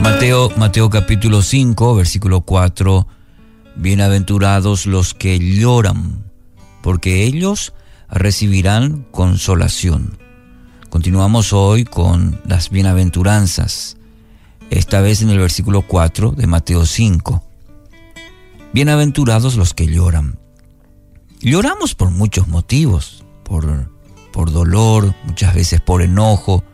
[0.00, 3.06] Mateo, Mateo capítulo 5, versículo 4.
[3.76, 6.24] Bienaventurados los que lloran,
[6.82, 7.74] porque ellos
[8.08, 10.18] recibirán consolación.
[10.88, 13.96] Continuamos hoy con las bienaventuranzas,
[14.70, 17.44] esta vez en el versículo 4 de Mateo 5.
[18.72, 20.38] Bienaventurados los que lloran.
[21.40, 23.90] Lloramos por muchos motivos, por,
[24.32, 26.64] por dolor, muchas veces por enojo,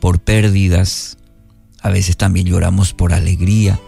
[0.00, 1.18] por pérdidas,
[1.88, 3.80] a veces también lloramos por alegría.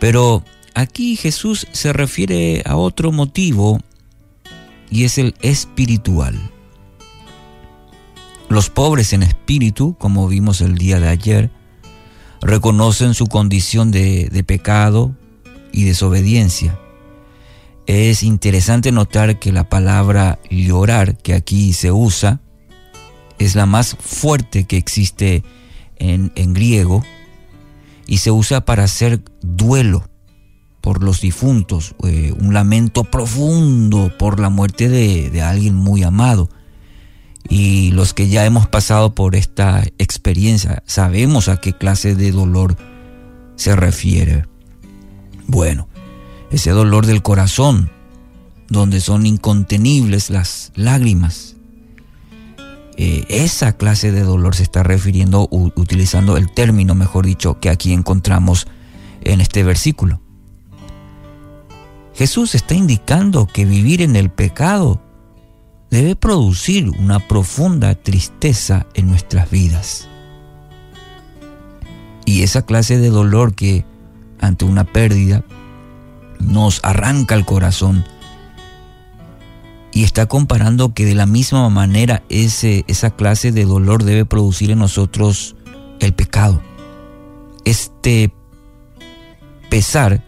[0.00, 3.80] Pero aquí Jesús se refiere a otro motivo
[4.90, 6.38] y es el espiritual.
[8.48, 11.50] Los pobres en espíritu, como vimos el día de ayer,
[12.42, 15.16] reconocen su condición de, de pecado
[15.72, 16.78] y desobediencia.
[17.86, 22.40] Es interesante notar que la palabra llorar que aquí se usa
[23.38, 25.44] es la más fuerte que existe
[26.12, 27.02] en, griego
[28.06, 30.08] y se usa para hacer duelo
[30.80, 36.50] por los difuntos, eh, un lamento profundo por la muerte de, de alguien muy amado.
[37.48, 42.76] Y los que ya hemos pasado por esta experiencia sabemos a qué clase de dolor
[43.56, 44.46] se refiere.
[45.46, 45.88] Bueno,
[46.50, 47.90] ese dolor del corazón,
[48.68, 51.56] donde son incontenibles las lágrimas,
[52.96, 57.92] eh, esa clase de dolor se está refiriendo utilizando el término, mejor dicho, que aquí
[57.92, 58.66] encontramos
[59.22, 60.20] en este versículo.
[62.14, 65.00] Jesús está indicando que vivir en el pecado
[65.90, 70.08] debe producir una profunda tristeza en nuestras vidas.
[72.24, 73.84] Y esa clase de dolor que
[74.40, 75.44] ante una pérdida
[76.40, 78.04] nos arranca el corazón
[79.94, 84.72] y está comparando que de la misma manera ese, esa clase de dolor debe producir
[84.72, 85.54] en nosotros
[86.00, 86.60] el pecado.
[87.64, 88.34] Este
[89.70, 90.24] pesar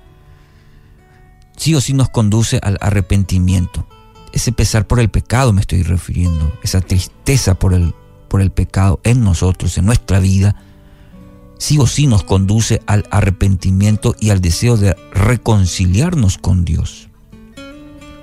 [1.57, 3.87] sí o sí nos conduce al arrepentimiento.
[4.33, 7.93] Ese pesar por el pecado me estoy refiriendo, esa tristeza por el,
[8.29, 10.63] por el pecado en nosotros, en nuestra vida,
[11.59, 17.09] sí o sí nos conduce al arrepentimiento y al deseo de reconciliarnos con Dios.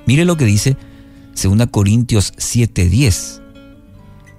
[0.06, 0.78] Mire lo que dice
[1.35, 3.41] 2 Corintios 7:10.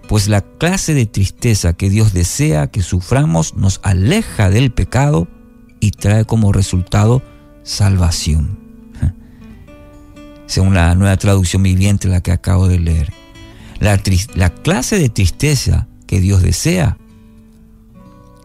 [0.08, 5.28] Pues la clase de tristeza que Dios desea que suframos nos aleja del pecado
[5.80, 7.22] y trae como resultado
[7.62, 8.58] salvación.
[10.46, 13.12] Según la nueva traducción viviente, la que acabo de leer.
[13.80, 14.00] La,
[14.34, 16.98] la clase de tristeza que Dios desea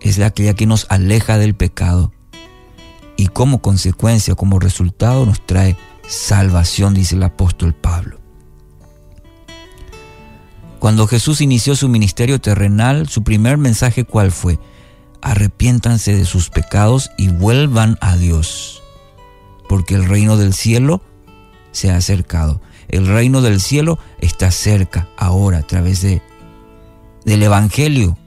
[0.01, 2.13] es la que nos aleja del pecado
[3.19, 5.75] y como consecuencia, como resultado, nos trae
[6.07, 8.18] salvación, dice el apóstol Pablo.
[10.79, 14.59] Cuando Jesús inició su ministerio terrenal, su primer mensaje cuál fue?
[15.21, 18.81] Arrepiéntanse de sus pecados y vuelvan a Dios,
[19.67, 21.01] porque el reino del cielo
[21.71, 22.61] se ha acercado.
[22.87, 26.21] El reino del cielo está cerca ahora a través de
[27.25, 28.17] del evangelio,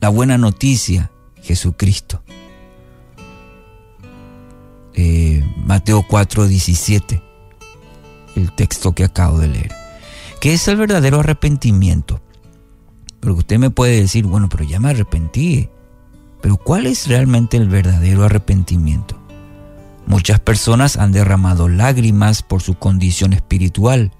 [0.00, 1.10] la buena noticia,
[1.42, 2.22] Jesucristo.
[4.94, 7.22] Eh, Mateo 4, 17,
[8.36, 9.81] el texto que acabo de leer.
[10.42, 12.20] ¿Qué es el verdadero arrepentimiento?
[13.20, 15.68] Porque usted me puede decir, bueno, pero ya me arrepentí.
[16.40, 19.16] Pero ¿cuál es realmente el verdadero arrepentimiento?
[20.04, 24.10] Muchas personas han derramado lágrimas por su condición espiritual.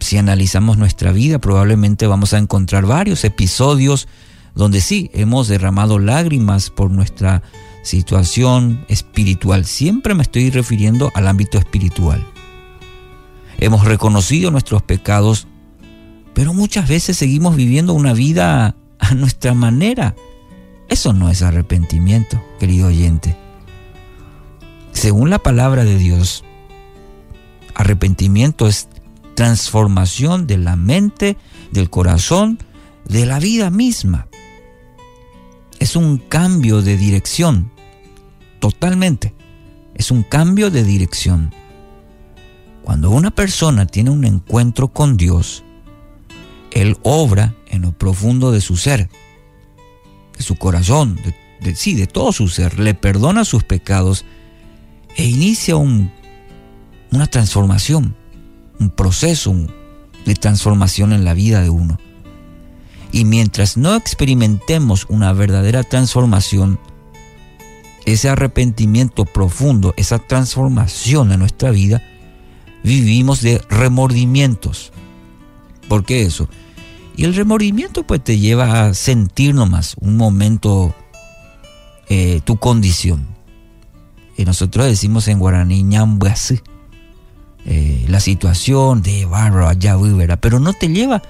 [0.00, 4.08] Si analizamos nuestra vida, probablemente vamos a encontrar varios episodios
[4.54, 7.42] donde sí hemos derramado lágrimas por nuestra
[7.82, 9.66] situación espiritual.
[9.66, 12.31] Siempre me estoy refiriendo al ámbito espiritual
[13.64, 15.46] hemos reconocido nuestros pecados,
[16.34, 20.16] pero muchas veces seguimos viviendo una vida a nuestra manera.
[20.88, 23.36] Eso no es arrepentimiento, querido oyente.
[24.92, 26.44] Según la palabra de Dios,
[27.74, 28.88] arrepentimiento es
[29.34, 31.36] transformación de la mente,
[31.70, 32.58] del corazón,
[33.08, 34.26] de la vida misma.
[35.78, 37.70] Es un cambio de dirección,
[38.58, 39.34] totalmente.
[39.94, 41.54] Es un cambio de dirección.
[42.82, 45.62] Cuando una persona tiene un encuentro con Dios,
[46.72, 49.08] Él obra en lo profundo de su ser,
[50.36, 51.18] de su corazón,
[51.60, 54.24] de, sí, de todo su ser, le perdona sus pecados
[55.16, 56.10] e inicia un,
[57.12, 58.16] una transformación,
[58.80, 59.54] un proceso
[60.24, 61.98] de transformación en la vida de uno.
[63.12, 66.80] Y mientras no experimentemos una verdadera transformación,
[68.06, 72.02] ese arrepentimiento profundo, esa transformación en nuestra vida,
[72.82, 74.92] vivimos de remordimientos.
[75.88, 76.48] ¿Por qué eso?
[77.16, 80.94] Y el remordimiento pues te lleva a sentir nomás un momento
[82.08, 83.26] eh, tu condición.
[84.36, 86.60] Y nosotros decimos en guaraní ñambuasí,
[87.64, 90.38] eh, la situación de bárbaro allá, ¿verdad?
[90.40, 91.22] Pero no te lleva,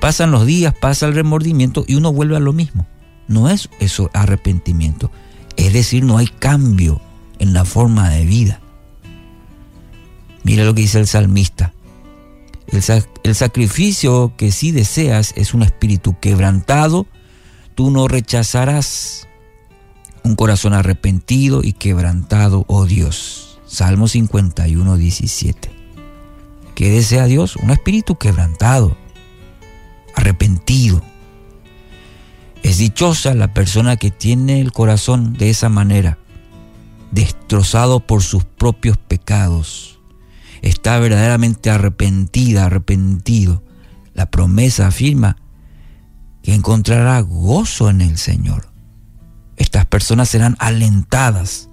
[0.00, 2.86] pasan los días, pasa el remordimiento y uno vuelve a lo mismo.
[3.26, 5.10] No es eso arrepentimiento.
[5.56, 7.00] Es decir, no hay cambio
[7.38, 8.60] en la forma de vida.
[10.48, 11.74] Mira lo que dice el salmista.
[12.68, 17.06] El, sacrificio que sí deseas es un espíritu quebrantado.
[17.74, 19.28] Tú no rechazarás
[20.24, 23.60] un corazón arrepentido y quebrantado, oh Dios.
[23.66, 25.70] Salmo 51, 17.
[26.74, 27.56] ¿Qué desea Dios?
[27.56, 28.96] Un espíritu quebrantado,
[30.14, 31.02] arrepentido.
[32.62, 36.16] Es dichosa la persona que tiene el corazón de esa manera,
[37.10, 39.97] destrozado por sus propios pecados.
[40.62, 43.62] Está verdaderamente arrepentida, arrepentido.
[44.14, 45.36] La promesa afirma
[46.42, 48.72] que encontrará gozo en el Señor.
[49.56, 51.68] Estas personas serán alentadas.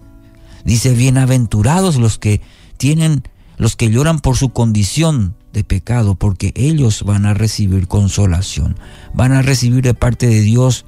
[0.64, 2.42] Dice, bienaventurados los que
[2.78, 3.24] tienen,
[3.58, 8.76] los que lloran por su condición de pecado, porque ellos van a recibir consolación,
[9.14, 10.86] van a recibir de parte de Dios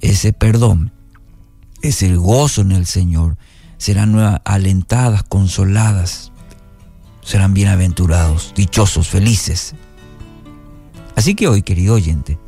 [0.00, 0.92] ese perdón,
[1.80, 3.38] ese gozo en el Señor.
[3.78, 6.32] Serán alentadas, consoladas,
[7.24, 9.74] serán bienaventurados, dichosos, felices.
[11.16, 12.38] Así que hoy, querido oyente,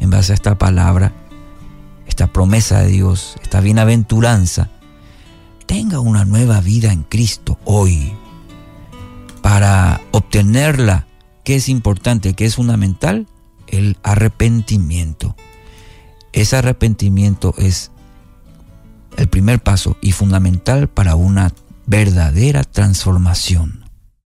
[0.00, 1.12] en base a esta palabra,
[2.06, 4.70] esta promesa de Dios, esta bienaventuranza,
[5.66, 8.12] tenga una nueva vida en Cristo hoy.
[9.42, 11.06] Para obtenerla,
[11.44, 12.34] ¿qué es importante?
[12.34, 13.26] ¿Qué es fundamental?
[13.66, 15.36] El arrepentimiento.
[16.32, 17.90] Ese arrepentimiento es
[19.16, 21.52] el primer paso y fundamental para una
[21.86, 23.85] verdadera transformación.